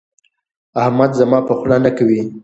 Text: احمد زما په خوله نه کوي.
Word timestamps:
احمد 0.83 1.11
زما 1.19 1.39
په 1.47 1.53
خوله 1.59 1.77
نه 1.85 1.91
کوي. 1.97 2.21